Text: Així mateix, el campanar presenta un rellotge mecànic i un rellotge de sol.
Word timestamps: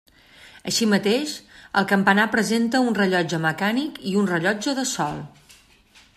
Així 0.69 0.87
mateix, 0.93 1.33
el 1.81 1.85
campanar 1.93 2.25
presenta 2.37 2.81
un 2.87 2.99
rellotge 3.01 3.41
mecànic 3.47 4.01
i 4.13 4.19
un 4.25 4.33
rellotge 4.35 4.79
de 4.83 4.91
sol. 4.99 5.25